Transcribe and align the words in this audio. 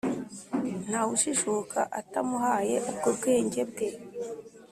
Nta 0.85 1.01
wujijuka 1.07 1.79
atamuhaye 1.99 2.75
ubwo 2.89 3.09
bwenge 3.17 3.61
bwe 3.69 3.87